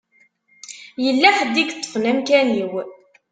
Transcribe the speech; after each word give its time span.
Yella 1.05 1.29
ḥedd 1.37 1.55
i 1.57 1.63
yeṭṭfen 1.63 2.09
amkan-iw. 2.11 2.73